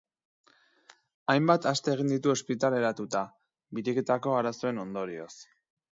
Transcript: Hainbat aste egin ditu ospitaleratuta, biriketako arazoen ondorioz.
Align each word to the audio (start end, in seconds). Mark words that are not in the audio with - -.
Hainbat 1.33 1.67
aste 1.73 1.93
egin 1.97 2.09
ditu 2.13 2.33
ospitaleratuta, 2.35 3.23
biriketako 3.79 4.37
arazoen 4.39 4.85
ondorioz. 4.87 5.33